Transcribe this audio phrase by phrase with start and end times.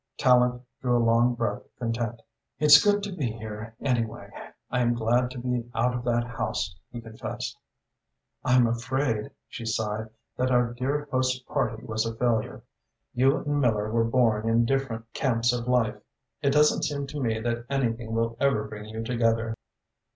[0.17, 2.23] Tallente drew a long breath of content.
[2.57, 4.31] "It's good to be here, anyway.
[4.71, 7.55] I am glad to be out of that house," he confessed.
[8.43, 12.63] "I'm afraid," she sighed, "that our dear host's party was a failure.
[13.13, 16.01] You and Miller were born in different camps of life.
[16.41, 19.53] It doesn't seem to me that anything will ever bring you together."